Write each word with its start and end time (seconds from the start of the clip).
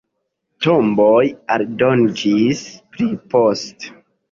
Tomboj 0.65 1.21
aldoniĝis 1.57 2.65
pli 2.97 3.13
poste. 3.37 3.97